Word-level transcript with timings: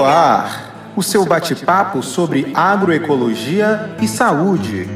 Ecoar, 0.00 0.94
o 0.96 1.02
seu 1.02 1.26
bate-papo 1.26 2.02
sobre 2.02 2.50
agroecologia 2.54 3.94
e 4.00 4.08
saúde. 4.08 4.86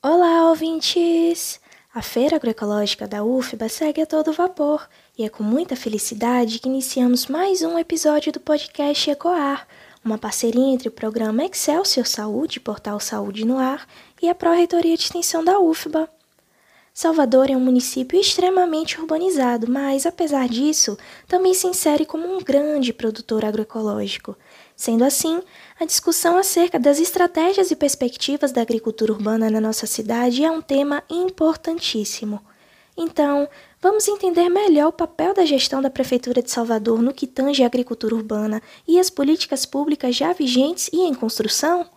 Olá, 0.00 0.48
ouvintes! 0.50 1.60
A 1.92 2.00
Feira 2.00 2.36
Agroecológica 2.36 3.08
da 3.08 3.24
UFBA 3.24 3.68
segue 3.68 4.02
a 4.02 4.06
todo 4.06 4.32
vapor 4.32 4.88
e 5.18 5.24
é 5.24 5.28
com 5.28 5.42
muita 5.42 5.74
felicidade 5.74 6.60
que 6.60 6.68
iniciamos 6.68 7.26
mais 7.26 7.60
um 7.62 7.76
episódio 7.76 8.30
do 8.30 8.38
podcast 8.38 9.10
Ecoar, 9.10 9.66
uma 10.04 10.16
parceria 10.16 10.72
entre 10.72 10.86
o 10.86 10.92
programa 10.92 11.44
Excelsior 11.44 12.06
Saúde, 12.06 12.60
Portal 12.60 13.00
Saúde 13.00 13.44
no 13.44 13.58
Ar, 13.58 13.84
e 14.22 14.28
a 14.28 14.34
Pró-Reitoria 14.34 14.96
de 14.96 15.02
Extensão 15.02 15.44
da 15.44 15.58
UFBA. 15.58 16.08
Salvador 16.96 17.50
é 17.50 17.56
um 17.56 17.60
município 17.60 18.16
extremamente 18.16 19.00
urbanizado, 19.00 19.68
mas, 19.68 20.06
apesar 20.06 20.48
disso, 20.48 20.96
também 21.26 21.52
se 21.52 21.66
insere 21.66 22.06
como 22.06 22.24
um 22.24 22.40
grande 22.40 22.92
produtor 22.92 23.44
agroecológico. 23.44 24.36
Sendo 24.76 25.02
assim, 25.02 25.42
a 25.78 25.84
discussão 25.84 26.38
acerca 26.38 26.78
das 26.78 27.00
estratégias 27.00 27.72
e 27.72 27.76
perspectivas 27.76 28.52
da 28.52 28.62
agricultura 28.62 29.12
urbana 29.12 29.50
na 29.50 29.60
nossa 29.60 29.88
cidade 29.88 30.44
é 30.44 30.50
um 30.52 30.62
tema 30.62 31.02
importantíssimo. 31.10 32.40
Então, 32.96 33.48
vamos 33.82 34.06
entender 34.06 34.48
melhor 34.48 34.86
o 34.86 34.92
papel 34.92 35.34
da 35.34 35.44
gestão 35.44 35.82
da 35.82 35.90
Prefeitura 35.90 36.40
de 36.40 36.52
Salvador 36.52 37.02
no 37.02 37.12
que 37.12 37.26
tange 37.26 37.64
a 37.64 37.66
agricultura 37.66 38.14
urbana 38.14 38.62
e 38.86 39.00
as 39.00 39.10
políticas 39.10 39.66
públicas 39.66 40.14
já 40.14 40.32
vigentes 40.32 40.88
e 40.92 41.00
em 41.00 41.12
construção? 41.12 41.90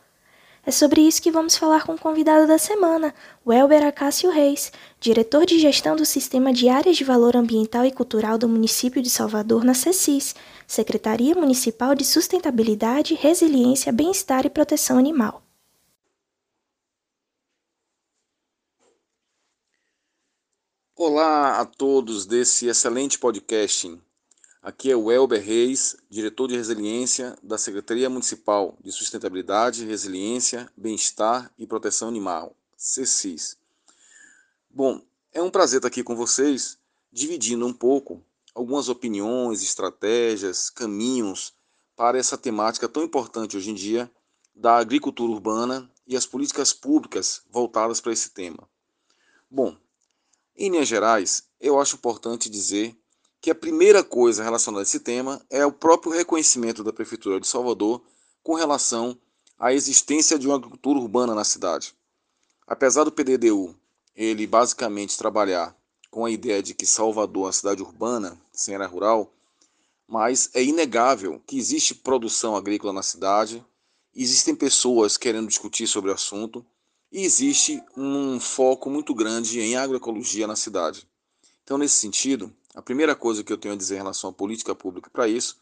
É 0.68 0.72
sobre 0.72 1.00
isso 1.00 1.22
que 1.22 1.32
vamos 1.32 1.56
falar 1.56 1.86
com 1.86 1.94
o 1.94 1.98
convidado 1.98 2.46
da 2.46 2.58
semana, 2.58 3.16
o 3.46 3.54
Elber 3.54 3.88
Acácio 3.88 4.30
Reis, 4.30 4.70
diretor 5.00 5.46
de 5.46 5.58
gestão 5.58 5.96
do 5.96 6.06
Sistema 6.06 6.52
de 6.52 6.68
Áreas 6.68 6.98
de 6.98 7.06
Valor 7.06 7.38
Ambiental 7.38 7.86
e 7.86 7.92
Cultural 7.92 8.38
do 8.38 8.50
município 8.50 9.02
de 9.02 9.10
Salvador, 9.10 9.64
na 9.64 9.74
CECIS, 9.74 10.36
Secretaria 10.68 11.34
Municipal 11.36 11.96
de 11.96 12.04
Sustentabilidade, 12.04 13.14
Resiliência, 13.14 13.94
Bem-Estar 13.94 14.46
e 14.46 14.50
Proteção 14.50 14.98
Animal. 14.98 15.42
Olá 20.98 21.62
a 21.62 21.66
todos 21.66 22.26
desse 22.26 22.68
excelente 22.68 23.18
podcast 23.18 23.98
Aqui 24.68 24.92
é 24.92 24.96
o 24.98 25.10
Elber 25.10 25.42
Reis, 25.42 25.96
diretor 26.10 26.50
de 26.50 26.58
resiliência 26.58 27.38
da 27.42 27.58
Secretaria 27.58 28.10
Municipal 28.10 28.78
de 28.84 28.92
Sustentabilidade, 28.92 29.86
Resiliência, 29.86 30.70
Bem-Estar 30.76 31.50
e 31.58 31.66
Proteção 31.66 32.10
Animal, 32.10 32.54
CECIS. 32.76 33.58
Bom, 34.70 35.02
é 35.32 35.42
um 35.42 35.50
prazer 35.50 35.78
estar 35.78 35.88
aqui 35.88 36.04
com 36.04 36.18
vocês, 36.18 36.78
dividindo 37.14 37.66
um 37.66 37.72
pouco 37.72 38.22
algumas 38.54 38.90
opiniões, 38.90 39.64
estratégias, 39.64 40.70
caminhos 40.70 41.54
para 41.96 42.18
essa 42.18 42.38
temática 42.38 42.90
tão 42.90 43.04
importante 43.04 43.56
hoje 43.56 43.72
em 43.72 43.74
dia 43.74 44.12
da 44.54 44.76
agricultura 44.76 45.32
urbana 45.32 45.90
e 46.06 46.18
as 46.18 46.26
políticas 46.26 46.74
públicas 46.74 47.42
voltadas 47.50 48.02
para 48.02 48.12
esse 48.12 48.32
tema. 48.32 48.68
Bom, 49.50 49.78
em 50.58 50.70
linhas 50.70 50.90
gerais, 50.90 51.48
eu 51.58 51.80
acho 51.80 51.96
importante 51.96 52.50
dizer 52.50 52.94
que 53.48 53.52
a 53.52 53.56
primeira 53.56 54.04
coisa 54.04 54.44
relacionada 54.44 54.82
a 54.82 54.84
esse 54.84 55.00
tema 55.00 55.42
é 55.50 55.66
o 55.66 55.72
próprio 55.72 56.12
reconhecimento 56.12 56.84
da 56.84 56.92
Prefeitura 56.92 57.40
de 57.40 57.48
Salvador 57.48 58.02
com 58.44 58.56
relação 58.56 59.18
à 59.58 59.74
existência 59.74 60.38
de 60.38 60.46
uma 60.46 60.58
agricultura 60.58 61.00
urbana 61.00 61.34
na 61.34 61.46
cidade. 61.46 61.96
Apesar 62.68 63.06
do 63.06 63.12
PDDU 63.14 63.74
ele 64.14 64.46
basicamente 64.46 65.18
trabalhar 65.18 65.74
com 66.12 66.26
a 66.26 66.30
ideia 66.30 66.62
de 66.62 66.74
que 66.74 66.86
Salvador 66.86 67.44
é 67.44 67.46
uma 67.46 67.54
cidade 67.54 67.82
urbana, 67.82 68.38
sem 68.52 68.76
área 68.76 68.86
rural, 68.86 69.32
mas 70.06 70.50
é 70.54 70.62
inegável 70.62 71.42
que 71.48 71.58
existe 71.58 71.96
produção 71.96 72.54
agrícola 72.54 72.92
na 72.92 73.02
cidade, 73.02 73.66
existem 74.14 74.54
pessoas 74.54 75.16
querendo 75.16 75.48
discutir 75.48 75.88
sobre 75.88 76.12
o 76.12 76.14
assunto 76.14 76.66
e 77.10 77.24
existe 77.24 77.82
um 77.96 78.42
foco 78.42 78.90
muito 78.90 79.16
grande 79.16 79.62
em 79.62 79.78
agroecologia 79.78 80.46
na 80.46 80.58
cidade. 80.58 81.08
Então, 81.68 81.78
nesse 81.78 81.96
sentido, 81.96 82.50
a 82.74 82.82
primeira 82.82 83.14
coisa 83.14 83.44
que 83.44 83.52
eu 83.52 83.58
tenho 83.58 83.74
a 83.74 83.78
dizer 83.78 83.96
em 83.96 83.98
relação 83.98 84.30
à 84.30 84.34
política 84.34 84.74
pública 84.74 85.10
para 85.10 85.28
isso 85.28 85.58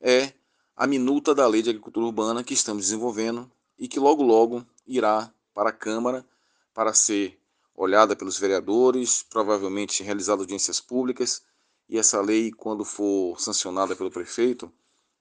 é 0.00 0.32
a 0.74 0.86
minuta 0.86 1.34
da 1.34 1.46
Lei 1.46 1.60
de 1.60 1.68
Agricultura 1.68 2.06
Urbana 2.06 2.42
que 2.42 2.54
estamos 2.54 2.84
desenvolvendo 2.84 3.52
e 3.78 3.86
que 3.86 4.00
logo 4.00 4.22
logo 4.22 4.64
irá 4.86 5.30
para 5.52 5.68
a 5.68 5.72
Câmara 5.72 6.24
para 6.72 6.94
ser 6.94 7.38
olhada 7.74 8.16
pelos 8.16 8.38
vereadores, 8.38 9.22
provavelmente 9.22 10.02
realizada 10.02 10.40
audiências 10.40 10.80
públicas, 10.80 11.42
e 11.90 11.98
essa 11.98 12.22
lei, 12.22 12.50
quando 12.50 12.82
for 12.82 13.38
sancionada 13.38 13.94
pelo 13.94 14.10
prefeito, 14.10 14.72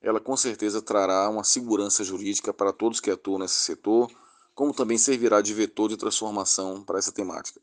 ela 0.01 0.21
com 0.21 0.37
certeza 0.37 0.81
trará 0.81 1.29
uma 1.29 1.43
segurança 1.43 2.01
jurídica 2.01 2.53
para 2.53 2.71
todos 2.71 3.01
que 3.01 3.11
atuam 3.11 3.39
nesse 3.39 3.59
setor, 3.59 4.09
como 4.55 4.73
também 4.73 4.97
servirá 4.97 5.41
de 5.41 5.53
vetor 5.53 5.89
de 5.89 5.97
transformação 5.97 6.81
para 6.81 6.97
essa 6.97 7.11
temática. 7.11 7.59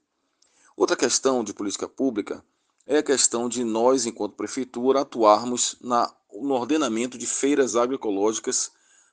Outra 0.77 0.95
questão 0.95 1.43
de 1.43 1.55
política 1.55 1.89
pública 1.89 2.45
é 2.87 2.99
a 2.99 3.03
questão 3.03 3.49
de 3.49 3.65
nós, 3.65 4.07
enquanto 4.07 4.37
prefeitura, 4.37 5.01
atuarmos 5.01 5.77
na, 5.81 6.13
no 6.33 6.55
ordenamento 6.55 7.19
de 7.19 7.27
feiras 7.27 7.75
agroecológicas 7.75 8.71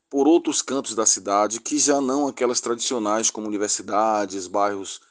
por 0.09 0.28
outros 0.28 0.61
cantos 0.61 0.94
da 0.94 1.07
cidade, 1.07 1.59
que 1.59 1.79
já 1.79 2.00
não 2.00 2.28
aquelas 2.28 2.61
tradicionais 2.61 3.31
como 3.31 3.47
universidades, 3.47 4.45
bairros 4.45 5.01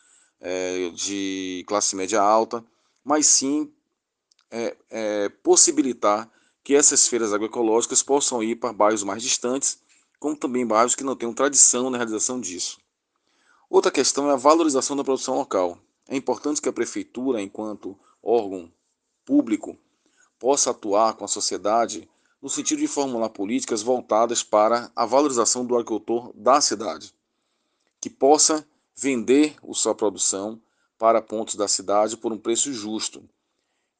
é, 0.40 0.90
de 0.90 1.64
classe 1.66 1.96
média 1.96 2.22
alta, 2.22 2.64
mas 3.04 3.26
sim 3.26 3.72
é, 4.48 4.76
é, 4.90 5.28
possibilitar 5.28 6.30
que 6.62 6.76
essas 6.76 7.08
feiras 7.08 7.32
agroecológicas 7.32 8.00
possam 8.00 8.42
ir 8.42 8.56
para 8.56 8.72
bairros 8.72 9.02
mais 9.02 9.22
distantes, 9.22 9.80
como 10.20 10.36
também 10.36 10.64
bairros 10.64 10.94
que 10.94 11.02
não 11.02 11.16
tenham 11.16 11.34
tradição 11.34 11.90
na 11.90 11.96
realização 11.96 12.40
disso. 12.40 12.78
Outra 13.68 13.90
questão 13.90 14.30
é 14.30 14.34
a 14.34 14.36
valorização 14.36 14.94
da 14.94 15.02
produção 15.02 15.34
local. 15.34 15.78
É 16.08 16.14
importante 16.14 16.60
que 16.60 16.68
a 16.68 16.72
prefeitura, 16.72 17.40
enquanto 17.40 17.98
órgão 18.22 18.72
público, 19.24 19.76
possa 20.38 20.70
atuar 20.70 21.14
com 21.14 21.24
a 21.24 21.28
sociedade 21.28 22.08
no 22.40 22.48
sentido 22.48 22.80
de 22.80 22.88
formular 22.88 23.28
políticas 23.28 23.82
voltadas 23.82 24.42
para 24.42 24.90
a 24.96 25.06
valorização 25.06 25.64
do 25.64 25.74
agricultor 25.74 26.32
da 26.34 26.60
cidade, 26.60 27.14
que 28.00 28.10
possa 28.10 28.66
vender 28.96 29.56
sua 29.72 29.94
produção 29.94 30.60
para 30.98 31.22
pontos 31.22 31.54
da 31.54 31.68
cidade 31.68 32.16
por 32.16 32.32
um 32.32 32.38
preço 32.38 32.72
justo 32.72 33.28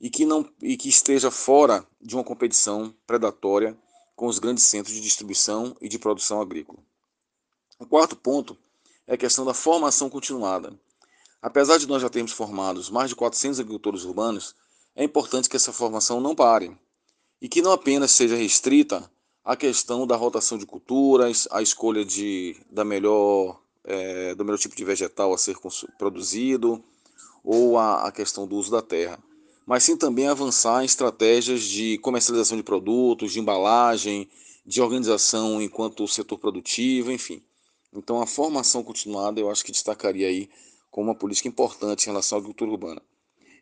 e 0.01 0.11
que 0.11 0.27
não 0.27 0.49
e 0.61 0.77
que 0.77 0.89
esteja 0.89 1.31
fora 1.31 1.87
de 2.01 2.15
uma 2.17 2.25
competição 2.25 2.93
predatória 3.07 3.79
com 4.17 4.27
os 4.27 4.39
grandes 4.39 4.65
centros 4.65 4.95
de 4.95 5.01
distribuição 5.01 5.77
e 5.81 5.89
de 5.89 5.99
produção 5.99 6.41
agrícola. 6.41 6.79
O 7.79 7.87
quarto 7.87 8.17
ponto 8.17 8.57
é 9.07 9.15
a 9.15 9.19
questão 9.19 9.45
da 9.45 9.55
formação 9.55 10.11
continuada. 10.11 10.79
Apesar 11.43 11.77
de 11.77 11.89
nós 11.89 12.01
já 12.01 12.09
termos 12.09 12.31
formados 12.31 12.89
mais 12.89 13.11
de 13.11 13.17
400 13.17 13.59
agricultores 13.59 14.05
urbanos, 14.05 14.55
é 14.95 15.03
importante 15.03 15.49
que 15.49 15.57
essa 15.57 15.73
formação 15.73 16.21
não 16.21 16.37
pare 16.37 16.71
e 17.41 17.49
que 17.49 17.61
não 17.61 17.73
apenas 17.73 18.13
seja 18.13 18.37
restrita 18.37 19.11
à 19.45 19.57
questão 19.57 20.07
da 20.07 20.15
rotação 20.15 20.57
de 20.57 20.65
culturas, 20.65 21.49
à 21.51 21.61
escolha 21.61 22.05
de, 22.05 22.57
da 22.71 22.85
melhor, 22.85 23.61
é, 23.83 24.37
do 24.37 24.45
melhor 24.45 24.59
tipo 24.59 24.77
de 24.77 24.85
vegetal 24.85 25.35
a 25.35 25.39
ser 25.39 25.57
produzido 25.99 26.81
ou 27.43 27.77
a, 27.77 28.07
a 28.07 28.13
questão 28.13 28.47
do 28.47 28.55
uso 28.55 28.71
da 28.71 28.81
terra, 28.81 29.19
mas 29.67 29.83
sim 29.83 29.97
também 29.97 30.29
avançar 30.29 30.83
em 30.83 30.87
estratégias 30.87 31.63
de 31.63 31.99
comercialização 31.99 32.57
de 32.57 32.63
produtos, 32.63 33.33
de 33.33 33.41
embalagem, 33.41 34.31
de 34.65 34.81
organização 34.81 35.61
enquanto 35.61 36.07
setor 36.07 36.39
produtivo, 36.39 37.11
enfim. 37.11 37.43
Então 37.93 38.23
a 38.23 38.29
formação 38.29 38.85
continuada 38.85 39.41
eu 39.41 39.51
acho 39.51 39.65
que 39.65 39.73
destacaria 39.73 40.29
aí 40.29 40.49
como 40.93 41.09
uma 41.09 41.15
política 41.15 41.49
importante 41.49 42.05
em 42.05 42.11
relação 42.11 42.37
à 42.37 42.39
agricultura 42.39 42.71
urbana. 42.71 43.03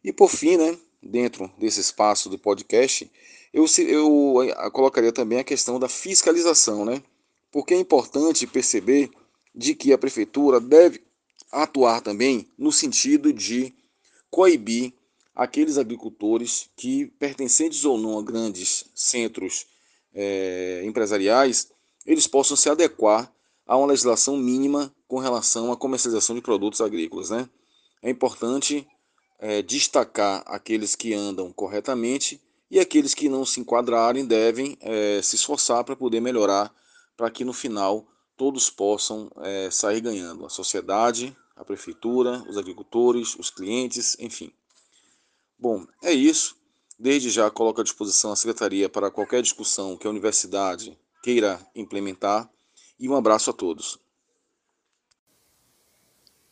E 0.04 0.12
por 0.12 0.28
fim, 0.28 0.56
né, 0.56 0.76
dentro 1.00 1.50
desse 1.56 1.80
espaço 1.80 2.28
do 2.28 2.38
podcast, 2.38 3.10
eu, 3.52 3.64
eu 3.78 4.42
eh, 4.42 4.70
colocaria 4.70 5.12
também 5.12 5.38
a 5.38 5.44
questão 5.44 5.78
da 5.78 5.88
fiscalização, 5.88 6.84
né? 6.84 7.02
Porque 7.50 7.72
é 7.72 7.78
importante 7.78 8.46
perceber 8.46 9.10
de 9.54 9.74
que 9.74 9.92
a 9.92 9.98
prefeitura 9.98 10.60
deve 10.60 11.02
atuar 11.50 12.00
também 12.00 12.46
no 12.58 12.70
sentido 12.70 13.32
de 13.32 13.72
coibir 14.30 14.92
aqueles 15.34 15.78
agricultores 15.78 16.68
que, 16.76 17.06
pertencentes 17.18 17.84
ou 17.84 17.96
não 17.96 18.18
a 18.18 18.22
grandes 18.22 18.84
centros 18.94 19.66
é, 20.12 20.82
empresariais, 20.84 21.70
eles 22.04 22.26
possam 22.26 22.56
se 22.56 22.68
adequar 22.68 23.32
a 23.70 23.76
uma 23.76 23.86
legislação 23.86 24.36
mínima 24.36 24.92
com 25.06 25.20
relação 25.20 25.70
à 25.70 25.76
comercialização 25.76 26.34
de 26.34 26.42
produtos 26.42 26.80
agrícolas. 26.80 27.30
Né? 27.30 27.48
É 28.02 28.10
importante 28.10 28.84
é, 29.38 29.62
destacar 29.62 30.42
aqueles 30.44 30.96
que 30.96 31.14
andam 31.14 31.52
corretamente 31.52 32.42
e 32.68 32.80
aqueles 32.80 33.14
que 33.14 33.28
não 33.28 33.46
se 33.46 33.60
enquadrarem 33.60 34.26
devem 34.26 34.76
é, 34.80 35.22
se 35.22 35.36
esforçar 35.36 35.84
para 35.84 35.94
poder 35.94 36.18
melhorar, 36.18 36.74
para 37.16 37.30
que 37.30 37.44
no 37.44 37.52
final 37.52 38.08
todos 38.36 38.68
possam 38.68 39.30
é, 39.36 39.70
sair 39.70 40.00
ganhando, 40.00 40.44
a 40.44 40.50
sociedade, 40.50 41.36
a 41.54 41.64
prefeitura, 41.64 42.42
os 42.48 42.58
agricultores, 42.58 43.36
os 43.38 43.50
clientes, 43.50 44.16
enfim. 44.18 44.52
Bom, 45.56 45.86
é 46.02 46.12
isso. 46.12 46.56
Desde 46.98 47.30
já 47.30 47.48
coloco 47.52 47.82
à 47.82 47.84
disposição 47.84 48.32
a 48.32 48.36
Secretaria 48.36 48.88
para 48.88 49.12
qualquer 49.12 49.42
discussão 49.42 49.96
que 49.96 50.08
a 50.08 50.10
universidade 50.10 50.98
queira 51.22 51.64
implementar 51.76 52.50
e 53.00 53.08
um 53.08 53.16
abraço 53.16 53.48
a 53.48 53.52
todos. 53.52 53.98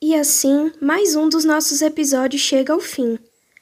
E 0.01 0.15
assim, 0.15 0.73
mais 0.81 1.15
um 1.15 1.29
dos 1.29 1.45
nossos 1.45 1.83
episódios 1.83 2.41
chega 2.41 2.73
ao 2.73 2.81
fim. 2.81 3.19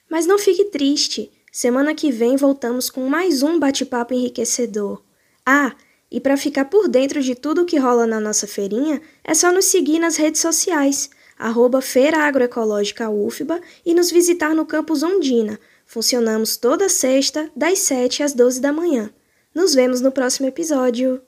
Mas 0.09 0.25
não 0.25 0.39
fique 0.39 0.67
triste, 0.67 1.33
semana 1.51 1.95
que 1.95 2.13
vem 2.13 2.37
voltamos 2.37 2.89
com 2.89 3.09
mais 3.09 3.43
um 3.43 3.59
bate-papo 3.59 4.15
enriquecedor. 4.15 5.03
Ah, 5.45 5.75
e 6.11 6.21
para 6.21 6.37
ficar 6.37 6.67
por 6.67 6.89
dentro 6.89 7.21
de 7.21 7.35
tudo 7.35 7.63
o 7.63 7.67
que 7.67 7.79
rola 7.79 8.07
na 8.07 8.21
nossa 8.21 8.47
feirinha, 8.47 9.03
é 9.25 9.35
só 9.35 9.51
nos 9.51 9.65
seguir 9.65 9.99
nas 9.99 10.17
redes 10.17 10.41
sociais, 10.41 11.11
arroba 11.37 11.83
Feira 11.83 12.19
Agroecológica 12.19 13.11
UFBA 13.11 13.61
e 13.85 13.93
nos 13.93 14.11
visitar 14.11 14.55
no 14.55 14.65
campus 14.65 15.03
Ondina. 15.03 15.59
Funcionamos 15.85 16.57
toda 16.57 16.89
sexta, 16.89 17.51
das 17.57 17.81
7 17.81 18.23
às 18.23 18.33
12 18.33 18.61
da 18.61 18.73
manhã. 18.73 19.11
Nos 19.55 19.75
vemos 19.75 20.01
no 20.01 20.13
próximo 20.13 20.47
episódio. 20.47 21.21